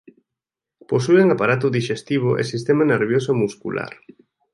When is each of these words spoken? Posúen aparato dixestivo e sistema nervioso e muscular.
Posúen 0.91 1.27
aparato 1.31 1.67
dixestivo 1.77 2.29
e 2.41 2.43
sistema 2.53 2.83
nervioso 2.93 3.29
e 3.31 3.39
muscular. 3.43 3.91